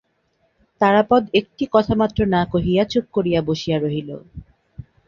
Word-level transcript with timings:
তারাপদ 0.81 1.23
একটি 1.33 1.63
কথামাত্র 1.73 2.19
না 2.27 2.41
কহিয়া 2.53 2.83
চুপ 2.91 3.05
করিয়া 3.13 3.39
বসিয়া 3.47 3.77
রহিল। 3.79 4.09